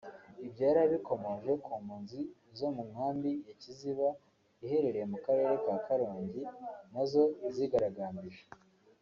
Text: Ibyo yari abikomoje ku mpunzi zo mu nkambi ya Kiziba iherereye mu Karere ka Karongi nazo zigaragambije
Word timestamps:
Ibyo 0.45 0.61
yari 0.67 0.79
abikomoje 0.87 1.51
ku 1.63 1.71
mpunzi 1.83 2.19
zo 2.57 2.67
mu 2.75 2.83
nkambi 2.89 3.31
ya 3.47 3.53
Kiziba 3.61 4.07
iherereye 4.63 5.05
mu 5.13 5.17
Karere 5.25 5.53
ka 5.63 5.75
Karongi 5.85 6.41
nazo 6.91 7.23
zigaragambije 7.55 8.43